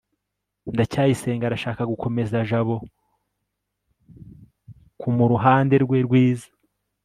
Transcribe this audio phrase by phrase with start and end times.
[0.73, 2.75] ndacyayisenga arashaka gukomeza jabo
[4.99, 6.49] kumuruhande rwe rwiza